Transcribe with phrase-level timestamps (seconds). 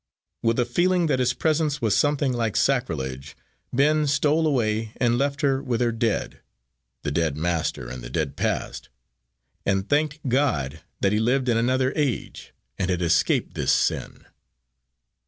[0.41, 3.37] With a feeling that his presence was something like sacrilege,
[3.71, 6.39] Ben stole away and left her with her dead
[7.03, 8.89] the dead master and the dead past
[9.63, 14.25] and thanked God that he lived in another age, and had escaped this sin.